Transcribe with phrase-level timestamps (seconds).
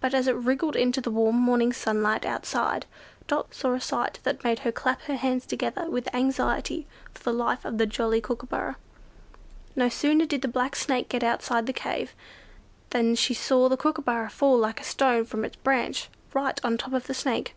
[0.00, 2.86] But as it wriggled into the warm morning sunlight outside,
[3.26, 7.32] Dot saw a sight that made her clap her hands together with anxiety for the
[7.34, 8.76] life of the jolly Kookooburra.
[9.76, 12.14] No sooner did the black Snake get outside the cave,
[12.88, 16.94] than she saw the Kookooburra fall like a stone from its branch, right on top
[16.94, 17.54] of the Snake.